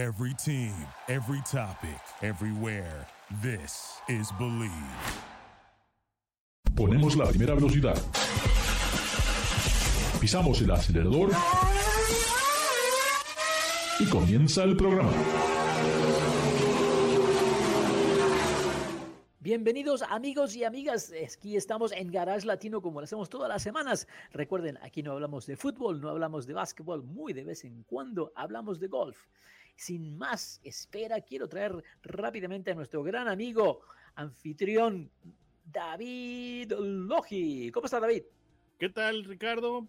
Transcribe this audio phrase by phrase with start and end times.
[0.00, 0.72] Every team,
[1.08, 3.06] every topic, everywhere.
[3.42, 4.72] This is Believe.
[6.74, 7.98] Ponemos la primera velocidad.
[10.18, 11.32] Pisamos el acelerador.
[13.98, 15.12] Y comienza el programa.
[19.40, 24.08] Bienvenidos amigos y amigas, aquí estamos en Garage Latino como lo hacemos todas las semanas.
[24.32, 28.32] Recuerden, aquí no hablamos de fútbol, no hablamos de básquetbol, muy de vez en cuando
[28.34, 29.26] hablamos de golf.
[29.80, 33.80] Sin más espera, quiero traer rápidamente a nuestro gran amigo,
[34.14, 35.10] anfitrión,
[35.64, 37.70] David Logi.
[37.70, 38.24] ¿Cómo está David?
[38.78, 39.88] ¿Qué tal Ricardo?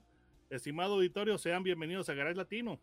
[0.49, 2.79] Estimado auditorio, sean bienvenidos a Garage Latino.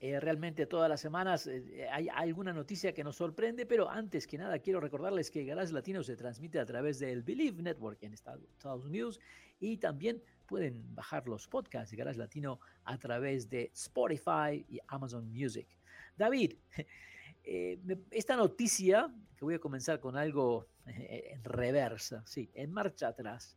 [0.00, 4.36] Eh, realmente todas las semanas eh, hay alguna noticia que nos sorprende, pero antes que
[4.36, 8.84] nada quiero recordarles que Garage Latino se transmite a través del Believe Network en Estados
[8.84, 9.20] Unidos
[9.60, 15.30] y también pueden bajar los podcasts de Garage Latino a través de Spotify y Amazon
[15.30, 15.68] Music.
[16.16, 16.54] David,
[17.44, 17.78] eh,
[18.10, 23.56] esta noticia, que voy a comenzar con algo en reversa, sí, en marcha atrás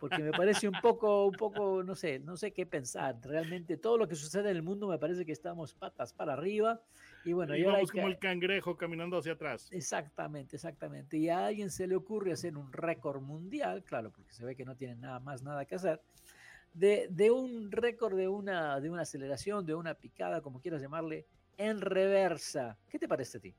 [0.00, 3.16] porque me parece un poco, un poco, no sé, no sé qué pensar.
[3.22, 6.80] Realmente todo lo que sucede en el mundo me parece que estamos patas para arriba
[7.24, 9.68] y bueno, y vamos como el cangrejo caminando hacia atrás.
[9.72, 11.16] Exactamente, exactamente.
[11.16, 14.64] Y a alguien se le ocurre hacer un récord mundial, claro, porque se ve que
[14.64, 16.00] no tienen nada más nada que hacer.
[16.74, 21.26] De, de un récord de una, de una aceleración, de una picada, como quieras llamarle,
[21.56, 22.78] en reversa.
[22.88, 23.54] ¿Qué te parece a ti?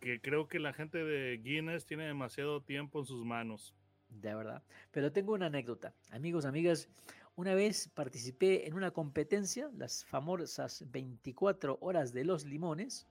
[0.00, 3.74] Que creo que la gente de Guinness tiene demasiado tiempo en sus manos
[4.10, 4.62] de verdad.
[4.90, 5.94] Pero tengo una anécdota.
[6.10, 6.88] Amigos, amigas,
[7.36, 13.06] una vez participé en una competencia, las famosas 24 horas de los limones.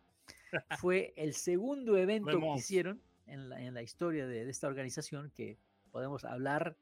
[0.79, 5.31] Fue el segundo evento que hicieron en la, en la historia de, de, esta organización,
[5.31, 5.57] que
[5.91, 6.77] podemos hablar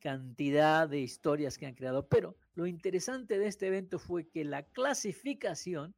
[0.00, 2.08] cantidad de historias que han creado.
[2.08, 5.94] Pero lo interesante de este evento fue que la clasificación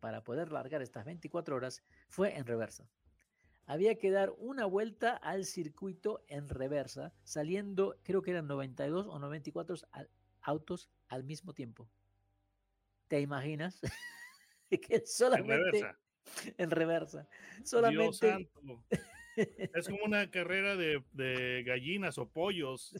[0.00, 2.88] para poder largar estas 24 horas fue en reversa
[3.66, 9.18] había que dar una vuelta al circuito en reversa, saliendo, creo que eran 92 o
[9.18, 9.76] 94
[10.42, 11.88] autos al mismo tiempo.
[13.08, 13.80] ¿Te imaginas?
[14.70, 15.98] que solamente en reversa.
[16.58, 17.28] En reversa.
[17.64, 18.50] Solamente
[19.36, 22.94] es como una carrera de, gallinas o pollos,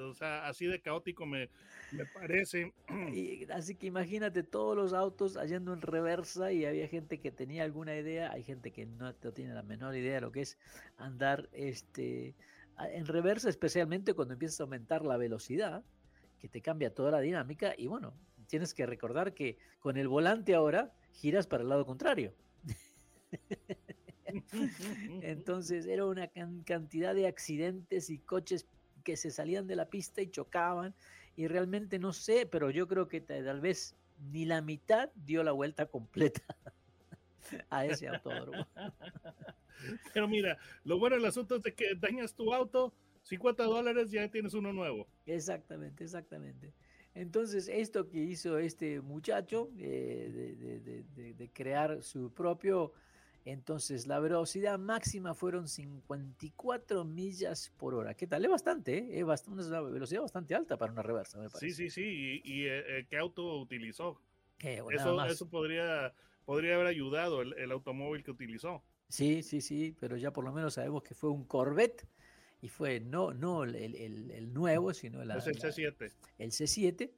[0.00, 1.48] o sea, así de caótico me,
[1.92, 2.72] me parece.
[3.52, 7.96] así que imagínate todos los autos yendo en reversa y había gente que tenía alguna
[7.96, 10.58] idea, hay gente que no tiene la menor idea de lo que es
[10.96, 12.34] andar este,
[12.78, 15.84] en reversa, especialmente cuando empiezas a aumentar la velocidad,
[16.38, 18.14] que te cambia toda la dinámica y bueno,
[18.46, 22.32] tienes que recordar que con el volante ahora giras para el lado contrario.
[25.22, 26.30] Entonces era una
[26.64, 28.66] cantidad de accidentes y coches
[29.04, 30.94] que se salían de la pista y chocaban.
[31.36, 33.96] Y realmente no sé, pero yo creo que tal vez
[34.32, 36.42] ni la mitad dio la vuelta completa
[37.70, 38.66] a ese autódromo.
[40.12, 44.28] Pero mira, lo bueno del asunto es de que dañas tu auto, 50 dólares, ya
[44.28, 45.06] tienes uno nuevo.
[45.26, 46.72] Exactamente, exactamente.
[47.14, 51.04] Entonces, esto que hizo este muchacho eh,
[51.36, 52.92] de, crear su propio
[53.52, 58.12] entonces, la velocidad máxima fueron 54 millas por hora.
[58.12, 58.44] ¿Qué tal?
[58.44, 59.20] Es bastante, ¿eh?
[59.20, 61.74] es una velocidad bastante alta para una reversa, me parece.
[61.74, 62.42] Sí, sí, sí.
[62.44, 64.20] ¿Y, eh, eh, qué auto utilizó?
[64.58, 66.12] eso, eso podría,
[66.44, 68.82] podría haber ayudado el, automóvil que utilizó.
[69.08, 72.06] Sí, sí, sí, pero ya por lo menos sabemos que fue un Corvette
[72.60, 76.12] y fue no, no el, el, nuevo, sino el C7.
[76.36, 77.10] El C7,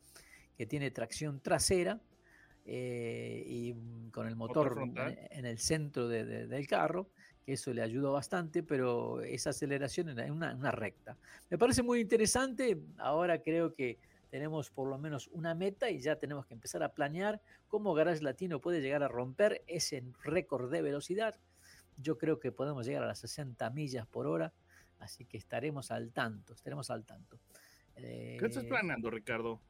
[0.56, 2.00] que tiene tracción trasera
[2.72, 3.74] eh, y
[4.12, 4.80] con el motor
[5.30, 7.08] en el centro del carro,
[7.44, 11.18] que eso le ayudó bastante, pero esa aceleración en una, una recta.
[11.48, 13.98] Me parece muy interesante, ahora creo que
[14.30, 18.22] tenemos por lo menos una meta y ya tenemos que empezar a planear cómo Garage
[18.22, 21.34] Latino puede llegar a romper ese récord de velocidad.
[21.96, 24.52] Yo creo que podemos llegar a las 60 millas por hora,
[25.00, 27.36] así que estaremos al tanto, estaremos al tanto.
[27.96, 29.60] ¿Qué estás eh, planeando, Ricardo?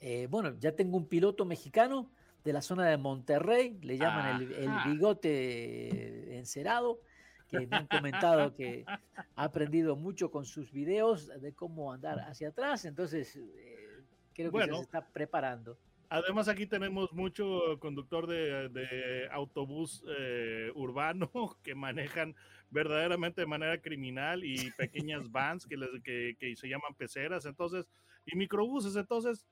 [0.00, 2.10] Eh, bueno, ya tengo un piloto mexicano
[2.44, 7.00] de la zona de Monterrey, le llaman el, bigote encerado,
[7.48, 12.48] que me han comentado que ha aprendido mucho con sus videos de cómo andar hacia
[12.48, 14.04] atrás, entonces eh,
[14.34, 15.76] creo que se está preparando.
[16.08, 21.30] Además aquí tenemos mucho conductor de, autobús eh, urbano
[21.62, 22.34] que manejan
[22.70, 27.86] verdaderamente de manera criminal y pequeñas vans que, les, que, que se llaman peceras, entonces,
[28.24, 29.46] y microbuses, entonces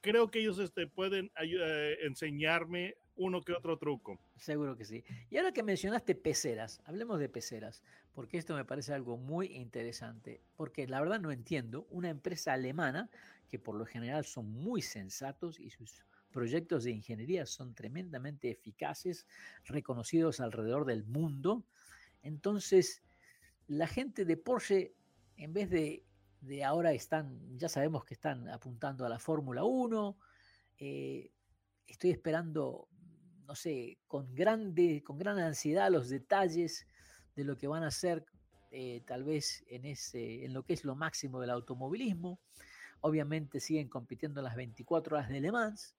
[0.00, 4.18] creo que ellos este, pueden eh, enseñarme uno que otro truco.
[4.36, 5.04] Seguro que sí.
[5.30, 7.82] Y ahora que mencionaste peceras, hablemos de peceras,
[8.12, 13.10] porque esto me parece algo muy interesante, porque la verdad no entiendo, una empresa alemana,
[13.48, 19.26] que por lo general son muy sensatos y sus proyectos de ingeniería son tremendamente eficaces,
[19.64, 21.64] reconocidos alrededor del mundo.
[22.22, 23.02] Entonces,
[23.66, 24.94] la gente de Porsche,
[25.36, 26.04] en vez de,
[26.40, 30.18] de ahora están, ya sabemos que están apuntando a la Fórmula 1,
[30.78, 31.30] eh,
[31.86, 32.88] estoy esperando,
[33.46, 36.86] no sé, con, grande, con gran ansiedad los detalles
[37.34, 38.24] de lo que van a hacer
[38.70, 42.38] eh, tal vez en, ese, en lo que es lo máximo del automovilismo.
[43.00, 45.96] Obviamente siguen compitiendo las 24 horas de Le Mans,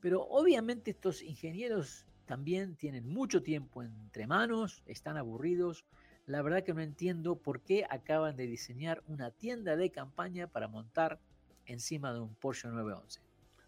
[0.00, 5.84] pero obviamente estos ingenieros también tienen mucho tiempo entre manos, están aburridos.
[6.26, 10.68] La verdad que no entiendo por qué acaban de diseñar una tienda de campaña para
[10.68, 11.18] montar
[11.66, 13.20] encima de un Porsche 911.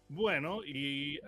[0.09, 1.19] Bueno, y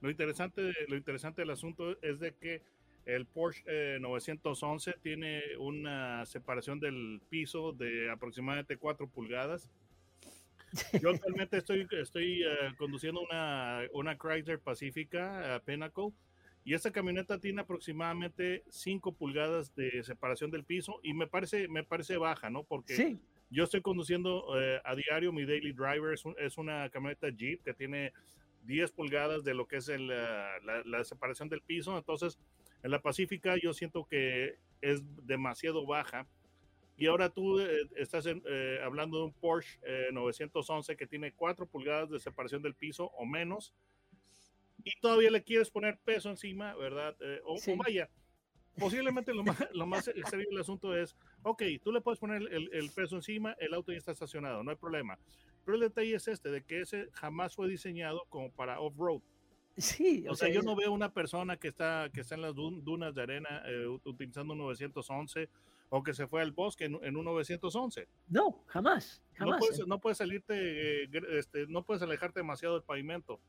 [0.00, 2.62] lo, interesante, lo interesante del asunto es de que
[3.04, 9.70] el Porsche 911 eh, tiene una separación del piso de aproximadamente 4 pulgadas.
[11.00, 11.86] Yo actualmente estoy,
[12.42, 16.12] eh, conduciendo una, una Chrysler Pacifica uh, Pinnacle
[16.64, 21.84] y esta camioneta tiene aproximadamente 5 pulgadas de separación del piso y me parece, me
[21.84, 22.64] parece baja, ¿no?
[22.64, 23.18] Porque
[23.50, 24.52] yo estoy conduciendo
[24.84, 28.12] a diario, mi daily driver es, es, una camioneta Jeep que tiene
[28.64, 32.38] 10 pulgadas de lo que es el, la, la separación del piso, entonces
[32.82, 36.26] en la Pacífica yo siento que es demasiado baja.
[36.96, 39.78] Y ahora tú eh, estás eh, hablando de un Porsche
[40.12, 43.72] 911 eh, que tiene 4 pulgadas de separación del piso o menos.
[44.84, 47.16] Y todavía le quieres poner peso encima, ¿verdad?
[47.44, 48.08] O, vaya,
[48.78, 52.70] posiblemente lo más, lo más serio del asunto es, ok, tú le puedes poner el,
[52.72, 55.18] el, peso encima, el auto ya está estacionado, no hay problema.
[55.64, 59.22] Pero el detalle es este, de que ese jamás fue diseñado como para off-road.
[59.76, 63.14] Sí, o, sea, yo no veo una persona que está, que está en las dunas
[63.14, 65.48] de arena eh, utilizando un 911
[65.88, 68.06] o que se fue al bosque en, un 911.
[68.28, 69.22] No, jamás.
[69.34, 69.54] jamás.
[69.54, 73.40] No, puedes, no puedes salirte, eh, este, no puedes alejarte demasiado del pavimento.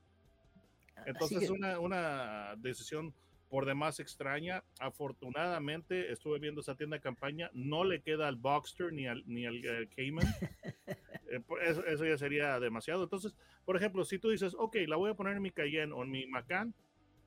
[1.05, 3.13] Entonces es una, una decisión
[3.53, 4.63] por demás extraña.
[4.79, 9.45] Afortunadamente estuve viendo esa tienda de campaña, no le queda al Boxster ni al, ni
[9.45, 10.25] al eh, Cayman.
[11.33, 13.05] Eh, pues, eso, ya sería demasiado.
[13.05, 13.35] Entonces,
[13.65, 16.11] por ejemplo, si tú dices, ok, la voy a poner en mi Cayenne o en
[16.11, 16.75] mi Macan,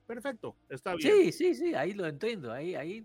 [0.07, 1.13] perfecto, está bien.
[1.13, 3.05] Sí, sí, sí, ahí lo entiendo, ahí, ahí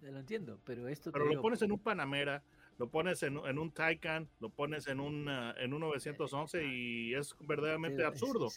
[0.00, 1.12] lo entiendo, pero esto...
[1.12, 2.42] Pero lo pones en un Panamera,
[2.78, 7.34] lo pones en, en, un Taycan, lo pones en un, en un 911 y es
[7.40, 8.48] verdaderamente absurdo.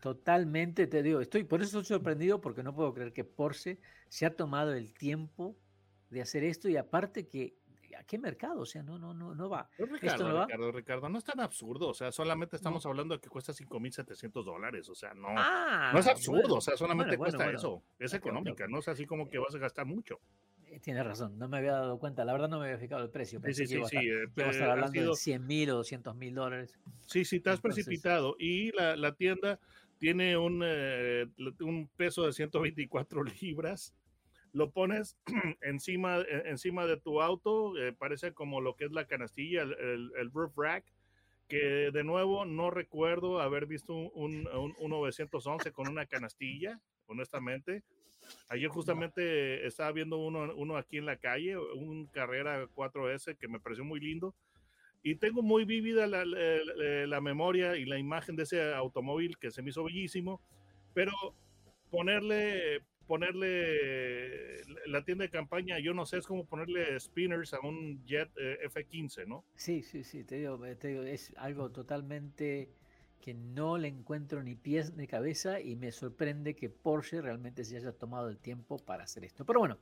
[0.00, 3.78] totalmente, te digo, estoy por eso estoy sorprendido porque no puedo creer que Porsche
[4.08, 5.56] se ha tomado el tiempo
[6.10, 7.60] de hacer esto y aparte que
[8.00, 8.60] ¿a qué mercado?
[8.60, 9.68] O sea, no, no, no, no va.
[9.78, 11.88] Ricardo, no Ricardo, Ricardo, no es tan absurdo.
[11.88, 14.88] O sea, solamente estamos hablando de que cuesta 5.700 dólares.
[14.88, 16.56] O sea, no, no es ah, absurdo.
[16.56, 17.82] o sea, solamente cuesta eso.
[17.98, 20.20] Es económica, no es así como que vas a gastar mucho.
[20.70, 22.24] Eh, tienes razón, no me había dado cuenta.
[22.24, 23.40] La verdad no me había fijado el precio.
[23.44, 23.82] sí, sí, sí.
[23.84, 26.78] sí eh, estar hablando de 100 mil o 200 mil dólares.
[27.06, 28.36] Sí, sí, te has precipitado.
[28.38, 29.58] Y la, la tienda
[29.98, 31.26] tiene un, eh,
[31.60, 33.94] un peso de 124 libras
[34.52, 35.16] lo pones
[35.62, 40.30] encima, e, encima de tu auto, eh, parece como lo que es la canastilla, el,
[40.32, 40.84] roof rack,
[41.48, 47.82] que de nuevo no recuerdo haber visto un, un, 911 con una canastilla, honestamente.
[48.48, 53.60] Ayer justamente estaba viendo uno, uno aquí en la calle, un Carrera 4S que me
[53.60, 54.34] pareció muy lindo.
[55.02, 59.62] Y tengo muy vívida la, la memoria y la imagen de ese automóvil que se
[59.62, 60.42] me hizo bellísimo,
[60.92, 61.12] pero
[61.90, 68.06] ponerle ponerle la tienda de campaña, yo no sé, es como ponerle spinners a un
[68.06, 69.44] Jet eh, F-15, ¿no?
[69.56, 72.70] Sí, sí, sí, te digo, te digo, es algo totalmente
[73.20, 77.76] que no le encuentro ni pies ni cabeza y me sorprende que Porsche realmente se
[77.76, 79.44] haya tomado el tiempo para hacer esto.
[79.44, 79.78] Pero bueno.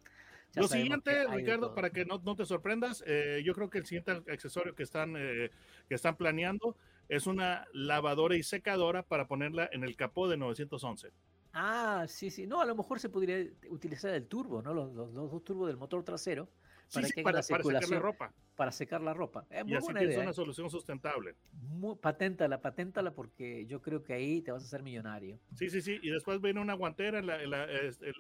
[0.55, 4.13] Lo siguiente, Ricardo, para que no, no te sorprendas, eh, yo creo que el siguiente
[4.33, 5.51] accesorio que están, eh,
[5.89, 6.75] que están planeando
[7.09, 11.13] es una lavadora y secadora para ponerla en el capó de 911.
[11.53, 12.47] Ah, sí, sí.
[12.47, 14.75] No, a lo mejor se podría utilizar el turbo, ¿no?
[14.75, 16.49] Los, dos turbos del motor trasero.
[16.93, 18.33] Para que para, secar la ropa.
[18.57, 19.47] Para secar la ropa.
[19.51, 20.35] Es muy y así Es una ¿eh?
[20.35, 21.35] solución sustentable.
[21.53, 25.39] Muy, paténtala, paténtala porque yo creo que ahí te vas a hacer millonario.
[25.55, 25.99] Sí, sí, sí.
[26.03, 27.23] Y después viene una guantera,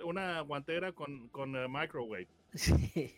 [0.05, 2.29] una guantera con, con uh, microwave.
[2.55, 3.15] Sí.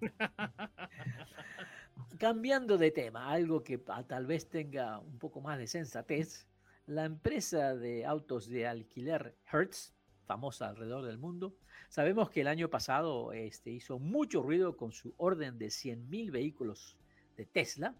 [2.18, 6.46] Cambiando de tema, algo que tal vez tenga un poco más de sensatez
[6.86, 9.94] la empresa de autos de alquiler Hertz,
[10.26, 11.56] famosa alrededor del mundo,
[11.94, 16.96] sabemos que el año pasado este, hizo mucho ruido con su orden de 100.000 vehículos
[17.36, 17.94] de Tesla,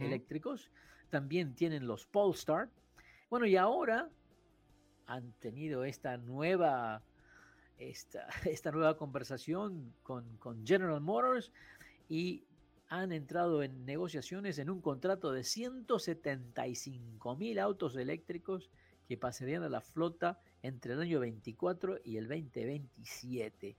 [0.00, 0.70] eléctricos.
[1.08, 2.68] También tienen los Polestar.
[3.30, 4.10] Bueno, y ahora
[5.06, 7.00] han tenido esta nueva,
[7.78, 11.50] esta, esta nueva conversación con, con General Motors
[12.06, 12.44] y
[12.90, 18.68] han entrado en negociaciones en un contrato de 175 mil autos eléctricos
[19.06, 23.76] que pasarían a la flota entre el año 24 y el 2027.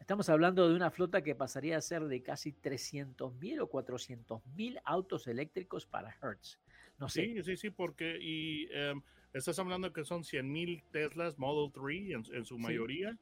[0.00, 5.26] Estamos hablando de una flota que pasaría a ser de casi 300.000 o 400.000 autos
[5.28, 6.58] eléctricos para Hertz.
[6.98, 7.26] No sé.
[7.26, 9.00] Sí, sí, sí, porque y, em,
[9.32, 12.62] estás hablando que son 100.000 Teslas Model 3 en, en su Sí.
[12.62, 13.16] mayoría.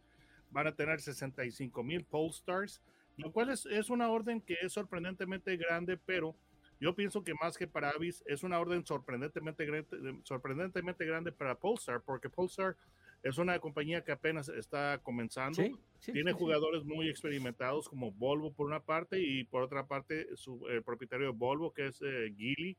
[0.50, 2.80] Van a tener 65.000 Polestars,
[3.18, 6.34] lo cual es, es una orden que es sorprendentemente grande, pero
[6.80, 11.54] yo pienso que más que para Avis es una orden sorprendentemente, grande- sorprendentemente grande para
[11.54, 12.76] Polestar, porque Polestar
[13.22, 15.62] es una compañía que apenas está comenzando.
[15.62, 19.86] Sí, sí, Tiene sí, jugadores muy experimentados como Volvo por una parte y por otra
[19.86, 22.76] parte su eh, propietario de Volvo que es eh, Geely,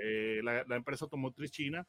[0.00, 1.86] eh, la, la empresa automotriz china.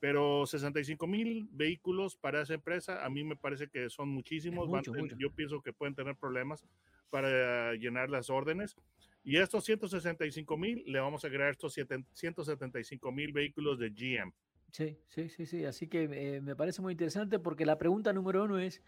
[0.00, 4.68] Pero 65 mil vehículos para esa empresa a mí me parece que son muchísimos.
[4.70, 5.16] Van- mucho, mucho.
[5.18, 6.64] Yo pienso que pueden tener problemas
[7.10, 8.76] para llenar las órdenes.
[9.24, 14.32] Y estos 165 mil le vamos a agregar estos siete- 175 mil vehículos de GM.
[14.72, 15.64] Sí, sí, sí, sí.
[15.64, 16.04] Así que
[16.36, 18.82] eh, me parece muy interesante porque la pregunta número uno es,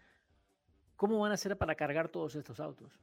[0.95, 2.99] ¿cómo van a hacer para cargar todos estos autos?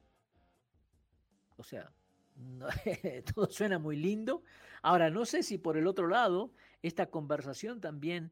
[1.57, 1.93] O sea,
[2.35, 2.67] no-
[3.35, 4.43] todo suena muy lindo.
[4.81, 8.31] Ahora, no sé si por el otro lado, esta conversación también,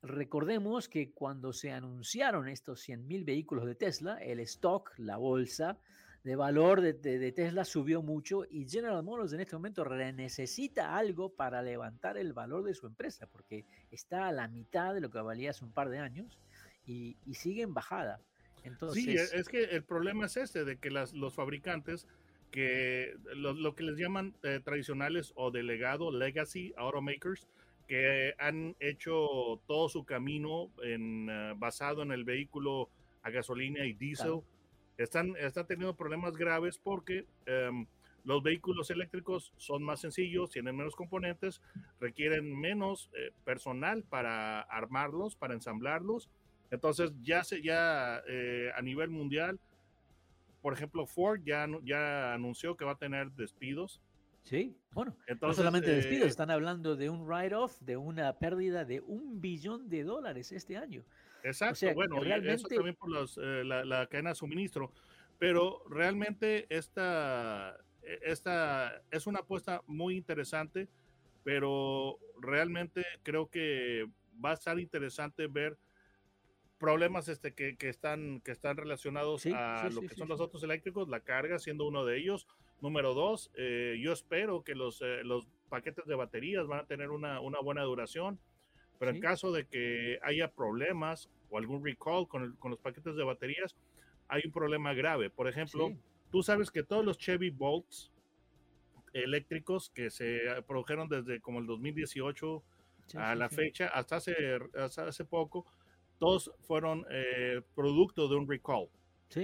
[0.00, 5.80] recordemos que cuando se anunciaron estos 100.000 vehículos de Tesla, el stock, la bolsa
[6.28, 10.94] de valor de, de- de Tesla subió mucho y General Motors en este momento necesita
[10.94, 15.08] algo para levantar el valor de su empresa, porque está a la mitad de lo
[15.10, 16.38] que valía hace un par de años
[16.84, 18.20] y, y sigue en bajada.
[18.62, 22.06] Entonces, Sí, es que el problema es este, de que las, los fabricantes,
[22.50, 27.48] que lo, lo que les llaman eh, tradicionales o delegado, legacy automakers,
[27.86, 32.90] que han hecho todo su camino en, eh, basado en el vehículo
[33.22, 34.44] a gasolina y diésel, Claro.
[34.98, 37.86] Están, están teniendo problemas graves porque em,
[38.24, 41.62] los vehículos eléctricos son más sencillos, tienen menos componentes,
[42.00, 46.28] requieren menos eh, personal para armarlos, para ensamblarlos.
[46.70, 49.58] Entonces ya se ya eh, a nivel mundial,
[50.60, 54.02] por ejemplo, Ford ya, ya anunció que va a tener despidos.
[54.42, 58.84] sí, bueno, no Entonces, solamente despidos, eh, están hablando de un write-off, de una pérdida
[58.84, 61.04] de un billón de dólares este año.
[61.42, 64.34] Exacto, sea, que bueno, y eso realmente- también por los, eh, la, la cadena de
[64.34, 64.92] suministro,
[65.38, 70.88] pero realmente esta, e- esta es una apuesta muy interesante,
[71.44, 74.06] pero realmente creo que
[74.44, 75.78] va a estar interesante ver
[76.78, 80.28] problemas este, que, que están, que están relacionados Sí, a sí, lo sí, que son
[80.28, 82.46] los autos eléctricos, la carga siendo uno de ellos.
[82.80, 87.10] Número dos, eh, yo espero que los, eh, los paquetes de baterías van a tener
[87.10, 88.38] una, una buena duración.
[88.98, 89.16] Pero Sí.
[89.18, 93.24] en caso de que haya problemas o algún recall con, el- con los paquetes de
[93.24, 93.74] baterías,
[94.28, 95.30] hay un problema grave.
[95.30, 95.96] Por ejemplo, Sí,
[96.30, 98.10] tú sabes que todos los Chevy Bolts
[99.12, 102.62] eléctricos que se produjeron desde como el 2018
[103.06, 104.34] sí, a la fecha, hasta hace,
[104.74, 105.64] hasta hace poco,
[106.18, 108.88] todos fueron eh, producto de un recall,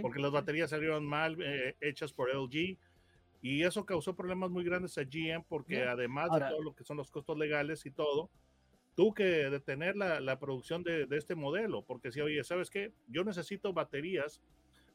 [0.02, 2.76] porque las baterías salieron mal eh, hechas por LG.
[3.40, 5.92] Y eso causó problemas muy grandes a GM porque Ya.
[5.92, 8.30] además Ahora- de todo lo que son los costos legales y todo,
[8.94, 12.92] tuvo que detener la, la producción de, de este modelo, porque si, oye, ¿sabes qué?
[13.08, 14.40] Yo necesito baterías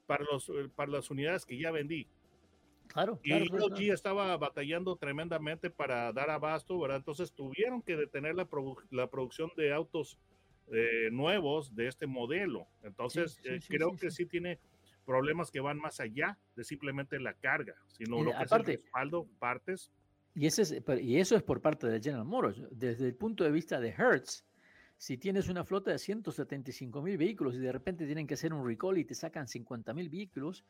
[0.06, 2.08] para, los, eh, para las unidades que ya vendí.
[2.88, 3.94] Claro, Y claro, LG claro.
[3.94, 6.98] estaba batallando tremendamente para dar abasto, ¿verdad?
[6.98, 10.18] Entonces tuvieron que detener la, produ- la producción de autos
[10.72, 12.68] eh, nuevos de este modelo.
[12.84, 14.24] Entonces, sí, eh, sí, creo sí, que sí.
[14.24, 14.60] sí tiene
[15.06, 18.77] problemas que van más allá de simplemente la carga, sino Eh, lo que aparte- es
[18.77, 19.91] el respaldo, partes.
[20.39, 22.62] Y, ese es, y eso es por parte de General Motors.
[22.72, 24.46] Desde el punto de vista de Hertz,
[24.98, 28.65] si tienes una flota de 175 mil vehículos y de repente tienen que hacer un
[28.65, 30.63] recall y te sacan 50 mil vehículos,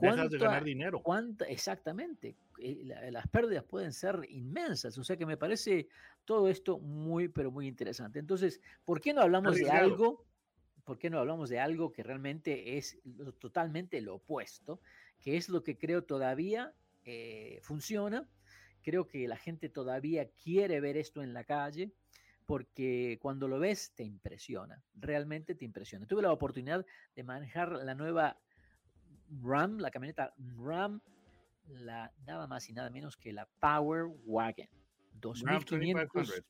[0.00, 1.02] Dejas de ¿cuánta- ganar dinero.
[1.02, 4.96] cuánta- exactamente, eh, la- las pérdidas pueden ser inmensas.
[4.98, 5.88] O sea que me parece
[6.24, 8.18] todo esto muy, pero muy interesante.
[8.18, 10.24] Entonces, ¿por qué no hablamos de algo?
[10.84, 12.98] ¿Por qué no hablamos de algo que realmente es
[13.38, 14.80] totalmente lo opuesto?
[15.20, 16.72] Que es lo que creo todavía
[17.04, 18.28] eh, funciona.
[18.82, 21.92] Creo que la gente todavía quiere ver esto en la calle
[22.46, 26.06] porque cuando lo ves te impresiona, realmente te impresiona.
[26.06, 26.84] Tuve la oportunidad
[27.14, 28.38] de manejar la nueva
[29.42, 31.00] Ram, la camioneta Ram,
[31.68, 34.68] la, nada más y nada menos que la Power Wagon.
[35.14, 36.44] Ram 2500, 2500.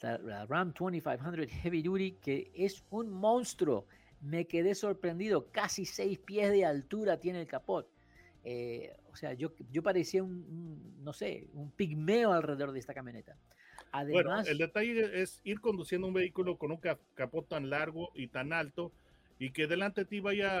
[0.00, 3.86] la, la Ram 2500 Heavy Duty, que es un monstruo.
[4.20, 7.88] Me quedé sorprendido, casi seis pies de altura tiene el capot.
[8.42, 13.36] Eh, sea, yo, yo parecía un, un, no sé, un pigmeo alrededor de esta camioneta.
[13.92, 18.10] Bueno, Además, el detalle es ir conduciendo un vehículo con un ca- capot tan largo
[18.14, 18.92] y tan alto
[19.38, 20.60] y que delante de ti vaya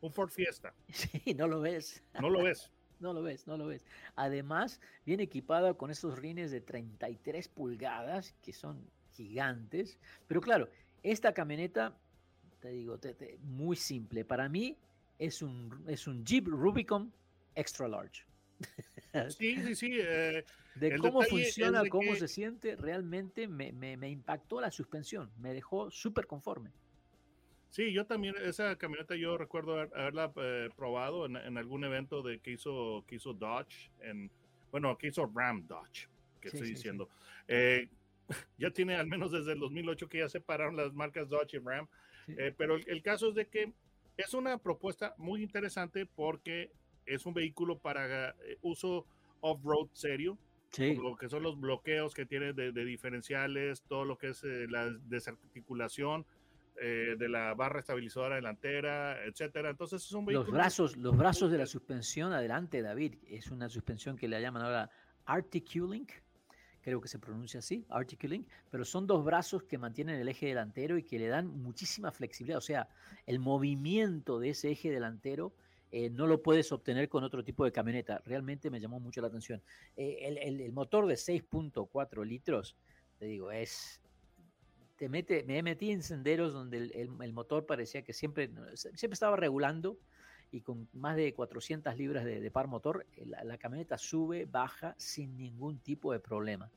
[0.00, 0.72] un Ford Fiesta.
[0.88, 2.02] sí, no lo ves.
[2.20, 2.70] No lo ves.
[3.00, 3.84] No lo ves, no lo ves.
[4.16, 10.00] Además, viene equipado con esos rines de 33 pulgadas que son gigantes.
[10.26, 10.68] Pero claro,
[11.04, 11.96] esta camioneta,
[12.58, 12.98] te digo,
[13.44, 14.24] muy simple.
[14.24, 14.76] Para mí
[15.20, 17.12] es un, es un Jeep Rubicon
[17.58, 18.24] extra large.
[19.30, 19.98] Sí, sí, sí.
[20.00, 25.90] Eh, de cómo funciona, cómo se siente, realmente me, me, impactó la suspensión, me dejó
[25.90, 26.70] súper conforme.
[27.70, 32.38] Sí, yo también, esa camioneta yo recuerdo haberla eh, probado en, en, algún evento de
[32.38, 34.30] que hizo, que hizo Dodge, en,
[34.70, 36.08] bueno, que hizo Ram Dodge,
[36.40, 37.08] que estoy diciendo.
[37.48, 37.88] Eh,
[38.58, 41.88] ya tiene al menos desde el 2008 que ya separaron las marcas Dodge y Ram,
[42.56, 43.72] pero el, el caso es de que
[44.16, 46.72] es una propuesta muy interesante porque
[47.08, 49.06] es un vehículo para eh, uso
[49.40, 50.38] off-road serio.
[50.76, 54.90] Lo que son los bloqueos que tiene de, diferenciales, todo lo que es eh, la
[54.90, 56.26] desarticulación
[56.80, 59.70] eh, de la barra estabilizadora delantera, etcétera.
[59.70, 60.44] Entonces es un vehículo.
[60.44, 64.62] Los brazos, los brazos de la suspensión adelante, David, es una suspensión que le llaman
[64.62, 64.90] ahora
[65.24, 66.12] Articulink,
[66.82, 70.98] creo que se pronuncia así, Articulink, pero son dos brazos que mantienen el eje delantero
[70.98, 72.58] y que le dan muchísima flexibilidad.
[72.58, 72.88] O sea,
[73.26, 75.54] el movimiento de ese eje delantero
[75.90, 78.22] eh, no lo puedes obtener con otro tipo de camioneta.
[78.26, 79.62] Realmente me llamó mucho la atención.
[79.96, 82.76] Eh, el, motor de 6.4 litros,
[83.18, 84.00] te digo, es...
[84.96, 89.96] Te mete, me metí en senderos donde el, motor parecía que siempre, siempre estaba regulando
[90.50, 95.78] y con más de 400 libras de, par motor, la, camioneta sube, baja sin ningún
[95.78, 96.68] tipo de problema.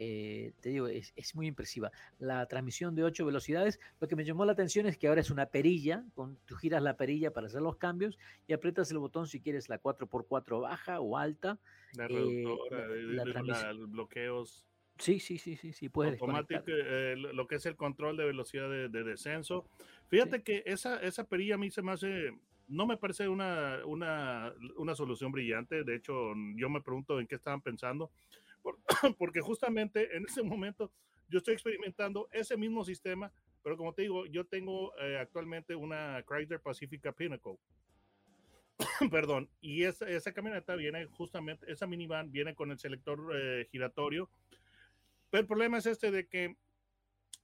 [0.00, 1.90] Eh, te digo, es, muy impresiva.
[2.20, 5.30] La transmisión de 8 velocidades, lo que me llamó la atención es que ahora es
[5.30, 9.26] una perilla, con, tú giras la perilla para hacer los cambios y aprietas el botón
[9.26, 11.58] si quieres la 4x4 baja o alta.
[11.94, 14.64] La eh, reductora, los bloqueos.
[14.98, 18.68] Sí, sí, sí, sí, sí, puedes Automático, eh, lo que es el control de velocidad
[18.68, 19.64] de, descenso.
[20.08, 22.32] Fíjate que esa, esa perilla a mí se me hace,
[22.68, 25.82] no me parece una, una, una solución brillante.
[25.84, 28.10] De hecho, yo me pregunto en qué estaban pensando
[29.18, 30.92] porque justamente en ese momento
[31.28, 36.24] yo estoy experimentando ese mismo sistema, pero como te digo, yo tengo eh, actualmente una
[36.26, 37.58] Chrysler Pacifica Pinnacle.
[39.10, 44.30] Perdón, y esa, esa, camioneta viene justamente, esa minivan viene con el selector eh, giratorio,
[45.30, 46.56] pero el problema es este de que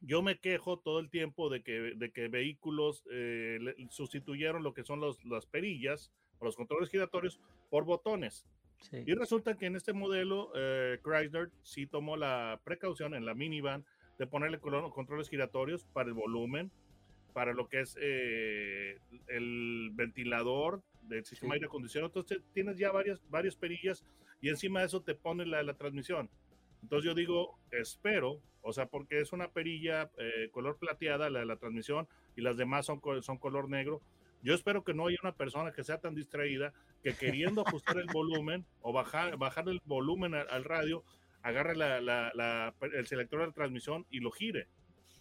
[0.00, 3.58] yo me quejo todo el tiempo de que, de que vehículos eh,
[3.90, 8.46] sustituyeron lo que son los, las perillas o los controles giratorios por botones.
[8.92, 13.84] Y resulta que en este modelo eh, Chrysler sí tomó la precaución en la minivan
[14.18, 16.70] de ponerle controles giratorios para el volumen,
[17.32, 22.08] para lo que es eh, el ventilador del sistema de aire acondicionado.
[22.08, 24.04] Entonces tienes ya varias, varias perillas
[24.40, 26.30] y encima de eso te pone la, la transmisión.
[26.82, 31.56] Entonces yo digo, espero, o sea, porque es una perilla eh, color plateada la, la
[31.56, 34.00] transmisión y las demás son, son color negro.
[34.44, 38.06] Yo espero que no haya una persona que sea tan distraída que queriendo ajustar el
[38.12, 41.02] volumen o bajar, bajar el volumen al, radio,
[41.42, 44.68] agarre la, el selector de transmisión y lo gire.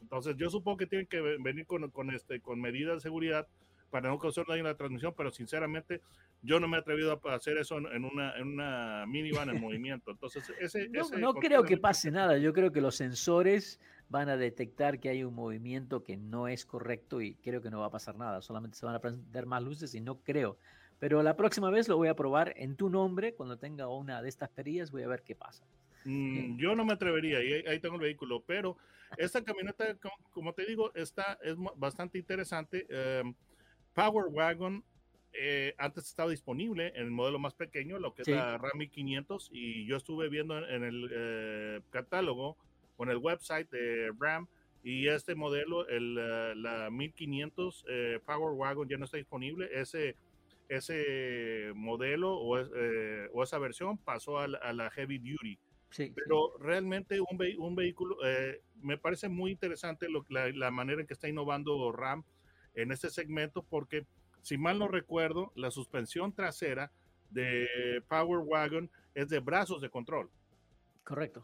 [0.01, 3.47] Entonces yo supongo que tienen que venir con, con, este, con medidas de seguridad
[3.89, 6.01] para no causar daño en la transmisión, pero sinceramente
[6.41, 10.11] yo no me he atrevido a hacer eso en, una, en una minivan en movimiento.
[10.11, 12.37] Entonces, ese, no, no creo que pase nada.
[12.37, 16.65] Yo creo que los sensores van a detectar que hay un movimiento que no es
[16.65, 18.41] correcto y creo que no va a pasar nada.
[18.41, 20.57] Solamente se van a prender más luces y no creo.
[20.99, 23.33] Pero la próxima vez lo voy a probar en tu nombre.
[23.33, 25.65] Cuando tenga una de estas perillas, voy a ver qué pasa.
[26.05, 28.77] Mm, yo no me atrevería, ahí, ahí, tengo el vehículo, pero
[29.17, 29.97] esta camioneta,
[30.31, 32.85] como, te digo, está, es bastante interesante.
[32.89, 33.33] Em,
[33.93, 34.83] Power Wagon
[35.33, 39.49] eh, antes estaba disponible en el modelo más pequeño, lo que es la Ram 1500,
[39.51, 42.57] y yo estuve viendo en, el eh, catálogo
[42.95, 44.47] con el website de Ram
[44.83, 47.85] y este modelo, el, eh, la 1500
[48.25, 49.69] Power Wagon ya no está disponible.
[49.71, 50.15] Ese,
[50.67, 55.59] ese modelo o, o esa versión pasó a la, Heavy Duty.
[56.15, 58.17] Pero realmente un, un vehículo,
[58.81, 62.23] me parece muy interesante lo, la, la manera en que está innovando RAM
[62.73, 64.05] en este segmento porque
[64.43, 66.91] si mal no recuerdo, la suspensión trasera
[67.29, 70.29] de Power Wagon es de brazos de control.
[71.03, 71.43] Correcto.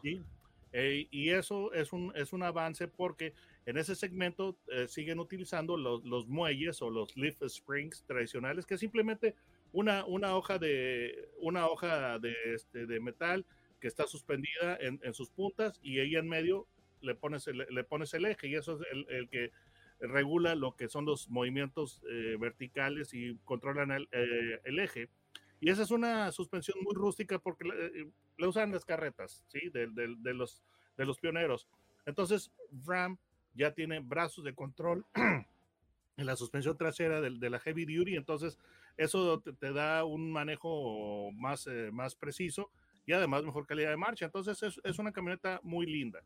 [0.72, 3.34] Eh, y eso es un, es un avance porque
[3.66, 8.78] en ese segmento eh, siguen utilizando los, los, muelles o los lift springs tradicionales, que
[8.78, 9.34] simplemente
[9.72, 13.44] una, una hoja, de, una hoja de, este, de metal
[13.80, 16.66] que está suspendida en, en, sus puntas y ahí en medio
[17.00, 19.50] le pones el, le pones el eje y eso es el, el que
[20.00, 25.08] regula lo que son los movimientos eh, verticales y controlan eh, el, eje.
[25.60, 27.64] Y esa es una suspensión muy rústica porque
[28.40, 29.70] la, eh, usan las carretas, ¿sí?
[29.70, 29.86] De,
[30.34, 30.62] los,
[30.96, 31.68] de los pioneros.
[32.06, 32.50] Entonces,
[32.86, 33.18] Ram
[33.54, 35.04] ya tiene brazos de control
[36.16, 38.58] en la suspensión trasera de, la Heavy Duty, entonces
[38.96, 42.70] eso te, da un manejo más, más preciso
[43.06, 44.26] y además mejor calidad de marcha.
[44.26, 46.20] Entonces, es, es una camioneta muy linda.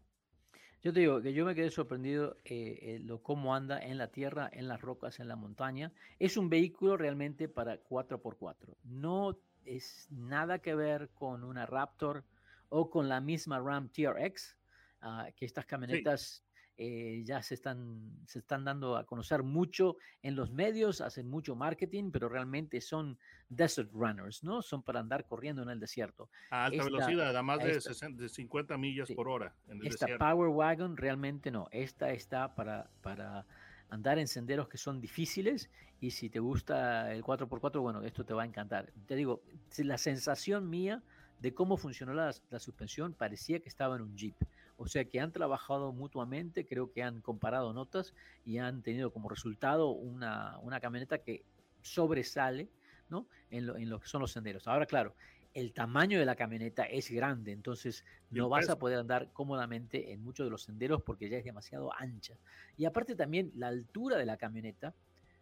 [0.85, 4.09] Yo te digo que yo me quedé sorprendido eh, eh, lo cómo anda en la
[4.09, 5.95] tierra, en las rocas, en la montaña.
[6.19, 8.77] Es un vehículo realmente para 4x4.
[8.83, 12.25] No es nada que ver con una Raptor
[12.69, 14.57] o con la misma Ram TRX,
[15.03, 16.45] ah, que estas camionetas
[16.77, 21.55] eh, ya se están, se están dando a conocer mucho en los medios, hacen mucho
[21.55, 23.17] marketing, pero realmente son
[23.49, 24.61] desert runners, ¿no?
[24.61, 26.31] Son para andar corriendo en el desierto.
[26.51, 29.55] A alta velocidad, a más de, 50 millas por hora.
[29.69, 33.47] En el esta Power Wagon realmente no, esta está para, para
[33.95, 38.35] andar en senderos que son difíciles y si te gusta el 4x4, bueno, esto te
[38.35, 38.93] va a encantar.
[39.07, 39.43] Te digo,
[39.79, 41.03] la sensación mía
[41.41, 44.35] de cómo funcionó la, la suspensión parecía que estaba en un Jeep.
[44.77, 49.29] O sea que han trabajado mutuamente, creo que han comparado notas y han tenido como
[49.29, 51.45] resultado una, camioneta que
[51.81, 52.69] sobresale
[53.09, 53.27] ¿no?
[53.51, 54.67] en, lo, en lo que son los senderos.
[54.67, 55.15] Ahora, claro,
[55.55, 60.23] el tamaño de la camioneta es grande, entonces no vas a poder andar cómodamente en
[60.23, 62.35] muchos de los senderos porque ya es demasiado ancha.
[62.77, 64.95] Y aparte también la altura de la camioneta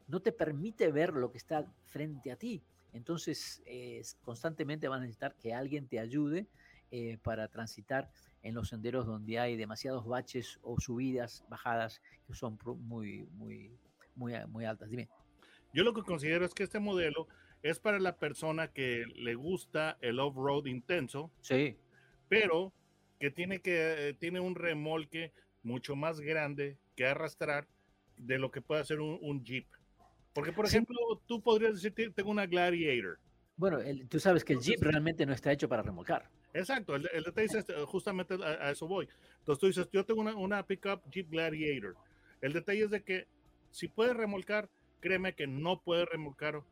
[0.09, 2.63] no te permite ver lo que está frente a ti.
[2.93, 3.63] Entonces
[4.21, 6.47] constantemente van a necesitar que alguien te ayude
[6.91, 8.11] eh, para transitar
[8.43, 13.71] en los senderos donde hay demasiados baches o subidas, bajadas que son muy, muy,
[14.15, 14.91] muy, muy altas.
[14.91, 15.09] Dime.
[15.73, 17.29] Yo lo que considero es que este modelo
[17.63, 21.31] es para la persona que le gusta el off-road intenso.
[21.41, 21.77] Sí.
[22.29, 22.73] Pero
[23.19, 27.69] que tiene, que eh, tiene un remolque mucho más grande que arrastrar
[28.17, 29.67] de lo que puede hacer un, Jeep.
[30.33, 30.97] Porque, por ejemplo,
[31.27, 33.19] tú podrías decir, tengo una Gladiator.
[33.57, 36.29] Bueno, tú sabes que el Jeep realmente no está hecho para remolcar.
[36.55, 39.09] Exacto, el, detalle es este, justamente a, eso voy.
[39.39, 41.97] Entonces tú dices, yo tengo una, una pickup Jeep Gladiator.
[42.41, 43.27] El detalle es de que
[43.71, 44.69] si puede remolcar,
[45.01, 46.63] créeme que no puede remolcar,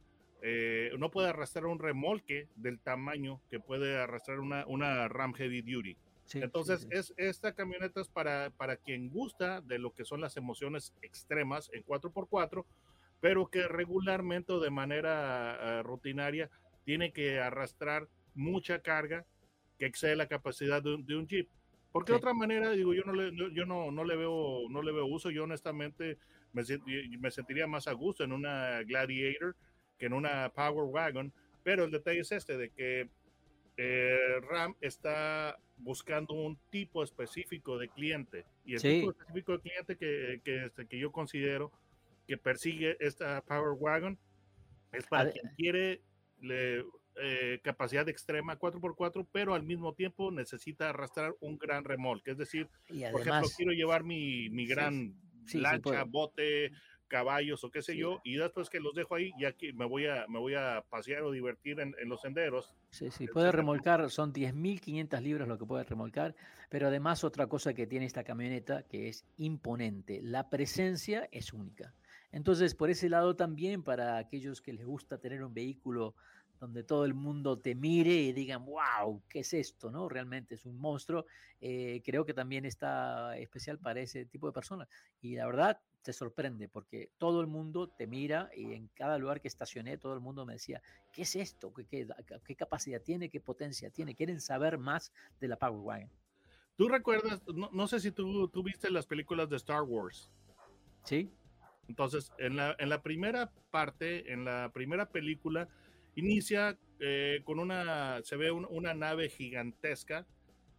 [0.43, 5.63] eh, no puede arrastrar un remolque del tamaño que puede arrastrar una, una Ram Heavy
[5.63, 5.97] Duty.
[6.35, 10.95] Entonces, Es, esta camioneta es para, para quien gusta de lo que son las emociones
[11.03, 12.65] extremas en 4x4,
[13.21, 16.49] pero que regularmente o de manera eh, rutinaria
[16.85, 19.27] tiene que arrastrar mucha carga
[19.79, 21.49] que excede la capacidad de un, Jeep.
[21.91, 24.93] Porque de otra manera, digo, yo no le, yo no, no le veo, no le
[24.93, 25.31] veo uso.
[25.31, 26.19] Yo honestamente
[26.53, 26.63] me,
[27.19, 29.57] me sentiría más a gusto en una Gladiator
[30.01, 31.33] que en una Power Wagon.
[31.63, 33.09] Pero el detalle es este, de que
[33.77, 38.47] eh, RAM está buscando un tipo específico de cliente.
[38.65, 41.71] Y el tipo específico de cliente que, que, este, que yo considero
[42.27, 44.19] que persigue esta Power Wagon
[44.93, 46.01] es para quien quiere
[46.41, 46.85] le,
[47.23, 52.31] eh, capacidad extrema 4x4, pero al mismo tiempo necesita arrastrar un gran remolque.
[52.31, 55.15] Es decir, por ejemplo, quiero llevar mi, mi gran
[55.53, 56.71] lancha, bote,
[57.11, 60.07] caballos o qué sé yo, y después que los dejo ahí, ya que me voy
[60.07, 62.73] a, me voy a pasear o divertir en, en los senderos.
[62.91, 66.35] Sí, sí, puede remolcar, son 10.500 libras lo que puede remolcar,
[66.71, 71.95] pero además otra cosa que tiene esta camioneta que es imponente, la presencia es única.
[72.33, 76.15] Entonces, por ese lado también, para aquellos que les gusta tener un vehículo
[76.61, 79.91] donde todo el mundo te mire y digan, wow, ¿qué es esto?
[79.91, 80.09] ¿no?
[80.09, 81.25] Realmente es un monstruo.
[81.61, 84.87] Eh, creo que también está especial para ese tipo de personas.
[85.23, 89.41] Y la verdad, te sorprende porque todo el mundo te mira y en cada lugar
[89.41, 91.73] que estacioné, todo el mundo me decía, ¿qué es esto?
[91.73, 92.07] ¿Qué,
[92.45, 93.31] qué, capacidad tiene?
[93.31, 94.15] ¿Qué potencia tiene?
[94.15, 96.11] Quieren saber más de la Power Wagon.
[96.77, 100.31] ¿Tú recuerdas, no, sé si tú, tú, viste las películas de Star Wars?
[101.05, 101.31] Sí.
[101.89, 105.69] Entonces, en la, en la primera parte, en la primera película,
[106.15, 110.27] Inicia eh, con una, se ve una nave gigantesca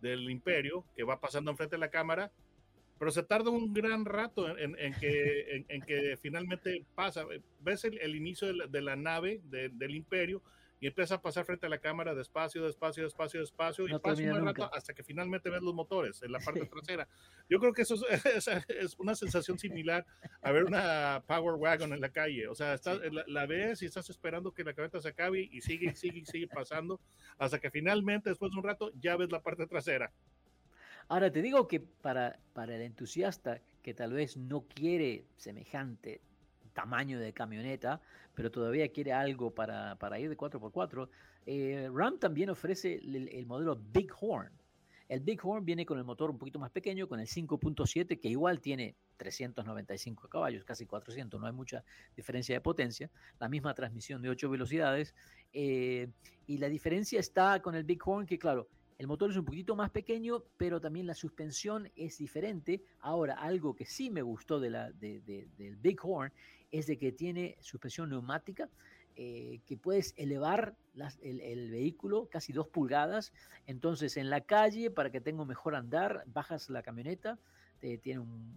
[0.01, 2.31] del imperio que va pasando enfrente de la cámara,
[2.99, 7.25] pero se tarda un gran rato en, que, en, que finalmente pasa.
[7.59, 10.43] Ves el, inicio de la, nave del imperio
[10.81, 14.45] y empieza a pasar frente a la cámara despacio, despacio, despacio, despacio, y pasa un
[14.45, 17.07] rato hasta que finalmente ves los motores en la parte trasera.
[17.47, 17.95] Yo creo que eso
[18.67, 20.05] es, una sensación similar
[20.41, 22.47] a ver una Power Wagon en la calle.
[22.47, 22.79] O sea,
[23.27, 26.99] la, ves y estás esperando que la camioneta se acabe y sigue, sigue, sigue pasando
[27.37, 30.11] hasta que finalmente, después de un rato, ya ves la parte trasera.
[31.09, 36.21] Ahora te digo que para, para el entusiasta que tal vez no quiere semejante
[36.73, 38.01] tamaño de camioneta,
[38.33, 41.09] pero todavía quiere algo para, para ir de 4x4,
[41.45, 44.51] eh, Ram también ofrece el, modelo Big Horn.
[45.09, 48.29] El Big Horn viene con el motor un poquito más pequeño, con el 5.7, que
[48.29, 51.83] igual tiene 395 caballos, casi 400, no hay mucha
[52.15, 55.13] diferencia de potencia, la misma transmisión de 8 velocidades,
[55.51, 56.07] eh,
[56.47, 58.69] y la diferencia está con el Big Horn, que claro,
[59.01, 62.83] el motor es un poquito más pequeño, pero también la suspensión es diferente.
[62.99, 66.31] Ahora, algo que sí me gustó de la, del Big Horn
[66.71, 68.69] es de que tiene suspensión neumática,
[69.15, 70.75] eh, que puedes elevar
[71.21, 73.33] el, vehículo casi dos pulgadas.
[73.67, 77.37] Entonces, en la calle, para que tenga mejor andar, bajas la camioneta,
[78.01, 78.55] tiene un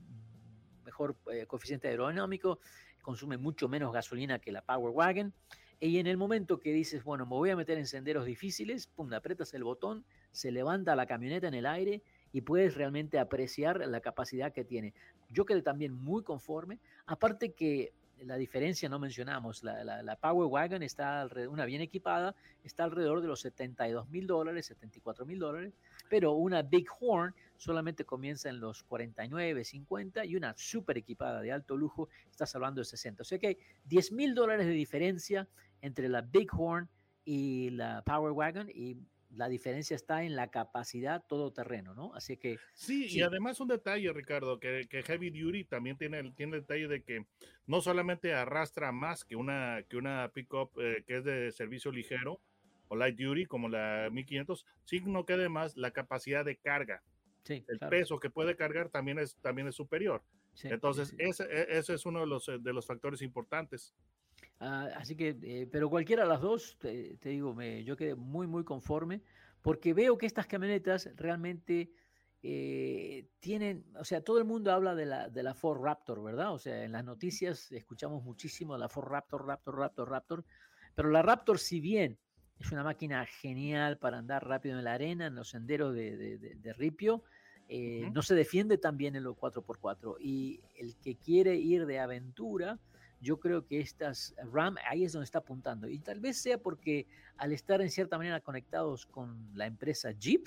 [0.85, 2.61] mejor eh, coeficiente aerodinámico,
[3.03, 5.33] consume mucho menos gasolina que la Power Wagon.
[5.81, 9.13] Y en el momento que dices, bueno, me voy a meter en senderos difíciles, pum,
[9.13, 14.01] apretas el botón, se levanta la camioneta en el aire y puedes realmente apreciar la
[14.01, 14.95] capacidad que tiene.
[15.31, 21.29] Yo quedé también muy conforme, aparte que la diferencia no mencionamos, la, Power Wagon está
[21.49, 25.75] una bien equipada, está alrededor de los 72 mil dólares, 74 mil dólares,
[26.09, 31.53] pero una Big Horn solamente comienza en los 49, 50 y una super equipada de
[31.53, 33.23] alto lujo, estás hablando de 60.
[33.23, 35.49] O sea que hay 10 mil dólares de diferencia
[35.83, 36.89] entre la Big Horn
[37.25, 38.97] y la Power Wagon y
[39.37, 42.15] la diferencia está en la capacidad todoterreno, ¿no?
[42.15, 42.59] Así que...
[42.75, 47.03] Sí, y además un detalle, Ricardo, que, Heavy Duty también tiene, tiene el detalle de
[47.03, 47.27] que
[47.67, 52.41] no solamente arrastra más que una, que una pickup eh, que es de servicio ligero
[52.89, 57.03] o light duty como la 1500, sino que además la capacidad de carga,
[57.43, 60.23] sí, el peso que puede cargar también es, también es superior.
[60.63, 63.93] Entonces, ese, e, ese, es uno de los, de los factores importantes.
[64.61, 68.47] Ah, así que, eh, pero cualquiera de las dos, te, digo, me, yo quedé muy,
[68.47, 69.23] muy conforme
[69.63, 71.91] porque veo que estas camionetas realmente
[72.43, 76.53] eh, tienen, o sea, todo el mundo habla de la, de la Ford Raptor, ¿verdad?
[76.53, 80.45] O sea, en las noticias escuchamos muchísimo de la Ford Raptor, Raptor, Raptor, Raptor,
[80.95, 82.19] pero la Raptor, si bien
[82.59, 86.73] es una máquina genial para andar rápido en la arena, en los senderos de, de,
[86.75, 87.25] ripio,
[87.69, 91.99] eh, no se defiende tan bien en los 4x4 y el que quiere ir de
[91.99, 92.79] aventura,
[93.25, 95.89] yo creo que estas RAM ahí es donde está apuntando.
[95.89, 97.07] Y tal vez sea porque
[97.37, 100.47] al estar en cierta manera conectados con la empresa Jeep,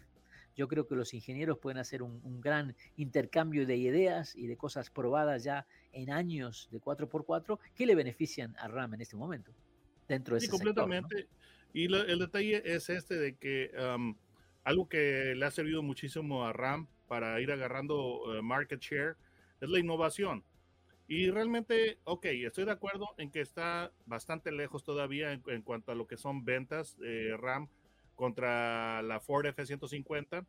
[0.56, 4.90] yo creo que los ingenieros pueden hacer un, gran intercambio de ideas y de cosas
[4.90, 9.52] probadas ya en años de 4x4 que le benefician a RAM en este momento.
[10.08, 11.28] Dentro de sí, completamente.
[11.74, 13.72] Y el detalle es este de que
[14.64, 19.16] algo que le ha servido muchísimo a RAM para ir agarrando eh, market share
[19.62, 20.44] es la innovación.
[21.08, 25.96] Y realmente, ok, estoy de acuerdo en que está bastante lejos todavía en, cuanto a
[25.96, 27.70] lo que son ventas de RAM
[28.16, 30.46] contra la Ford F-150,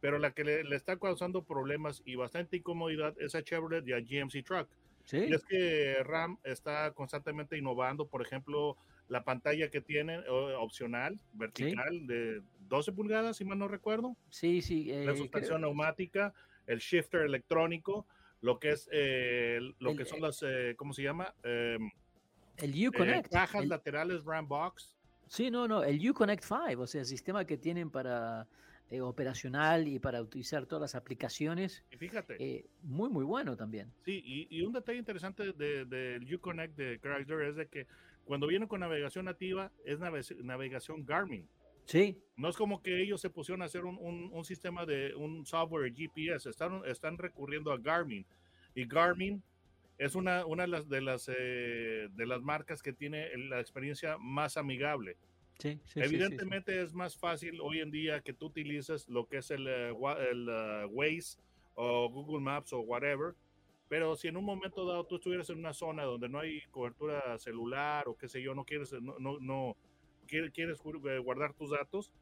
[0.00, 4.00] pero la que le, está causando problemas y bastante incomodidad es a Chevrolet y a
[4.00, 4.68] GMC Truck.
[5.04, 5.18] ¿Sí?
[5.28, 10.18] Y es que RAM está constantemente innovando, por ejemplo, la pantalla que tiene
[10.58, 14.16] opcional, vertical, de 12 pulgadas, si mal no recuerdo.
[14.30, 14.84] Sí, sí.
[14.84, 16.32] la eh, suspensión neumática,
[16.66, 18.06] el shifter electrónico
[18.40, 21.34] lo que es eh, lo que son eh las, eh, ¿cómo se llama?
[21.42, 21.90] Em,
[22.56, 23.30] el Uconnect.
[23.30, 24.96] cajas laterales RAM Box.
[25.26, 28.46] Sí, no, no, el Uconnect 5, o sea, el sistema que tienen para
[29.02, 31.84] operacional y para utilizar todas las aplicaciones.
[31.92, 32.66] Y fíjate.
[32.82, 33.92] muy, muy bueno también.
[34.04, 37.86] Sí, y, un detalle interesante del de, Uconnect de Chrysler es de que
[38.24, 41.48] cuando viene con navegación nativa es navegación Garmin.
[41.86, 42.22] Sí.
[42.36, 43.98] No es como que ellos se pusieron a hacer un,
[44.32, 48.24] un, sistema de un software GPS, están, están recurriendo a Garmin.
[48.74, 49.42] Y Garmin
[49.98, 54.16] es una, una de las, de las, eh, de las marcas que tiene la experiencia
[54.18, 55.18] más amigable.
[55.58, 59.50] Sí, sí, Evidentemente es más fácil hoy en día que tú utilices lo que es
[59.50, 59.94] el, eh,
[60.30, 61.36] el uh, Waze
[61.74, 63.34] o Google Maps o whatever,
[63.88, 67.36] pero si en un momento dado tú estuvieras en una zona donde no hay cobertura
[67.38, 69.76] celular o qué sé yo, no quieres, no, no, no
[70.30, 72.12] quieres eh, guardar tus datos,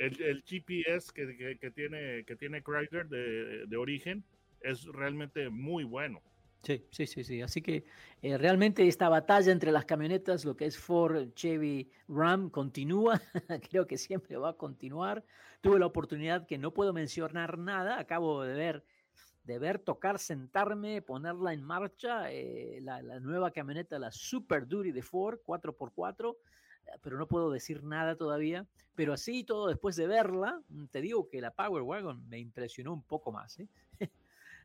[0.00, 4.24] el, GPS que, que, tiene, que tiene Chrysler de, de, origen
[4.62, 6.22] es realmente muy bueno.
[6.62, 7.42] Sí, sí, sí, sí.
[7.42, 7.84] Así que
[8.22, 13.20] eh, realmente esta batalla entre las camionetas, lo que es Ford, Chevy, Ram, continúa.
[13.70, 15.24] Creo que siempre va a continuar.
[15.60, 17.98] Tuve la oportunidad que no puedo mencionar nada.
[17.98, 18.84] Acabo de ver,
[19.44, 22.30] de ver tocar, sentarme, ponerla en marcha.
[22.30, 26.36] Eh, la, la, nueva camioneta, la Super Duty de Ford, 4x4
[27.02, 28.66] pero no puedo decir nada todavía.
[28.94, 32.92] Pero así todo, después de verla, mm, te digo que la Power Wagon me impresionó
[32.92, 33.58] un poco más.
[33.58, 33.68] ¿eh?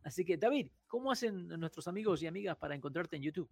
[0.03, 3.49] así que, David, ¿cómo hacen nuestros amigos y amigas para encontrarte en YouTube?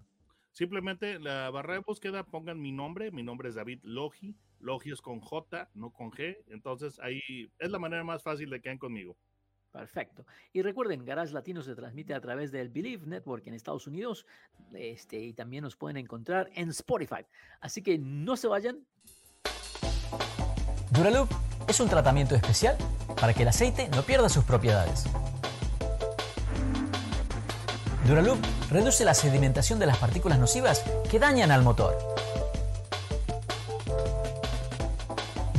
[0.52, 5.02] Simplemente la barra de búsqueda pongan mi nombre, mi nombre es David Logi, Logi es
[5.02, 8.78] con J, no con G, entonces ahí es la manera más fácil de que hagan
[8.78, 9.18] conmigo.
[9.74, 10.28] Perfecto.
[10.54, 14.28] Y recuerden, Garage Latino se transmite a través del Believe Network en Estados Unidos
[14.72, 17.26] este, y también nos pueden encontrar en Spotify.
[17.60, 18.86] Así que no se vayan.
[20.92, 21.28] Duraloop
[21.68, 22.78] es un tratamiento especial
[23.20, 25.06] para que el aceite no pierda sus propiedades.
[28.06, 28.38] Duraloop
[28.70, 31.98] reduce la sedimentación de las partículas nocivas que dañan al motor.